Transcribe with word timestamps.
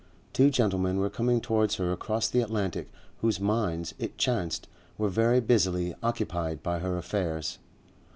Two 0.33 0.49
gentlemen 0.49 0.97
were 0.97 1.11
coming 1.11 1.39
towards 1.39 1.75
her 1.75 1.91
across 1.91 2.27
the 2.27 2.41
Atlantic 2.41 2.89
whose 3.17 3.39
minds, 3.39 3.93
it 3.99 4.17
chanced, 4.17 4.67
were 4.97 5.09
very 5.09 5.39
busily 5.39 5.93
occupied 6.01 6.63
by 6.63 6.79
her 6.79 6.97
affairs. 6.97 7.59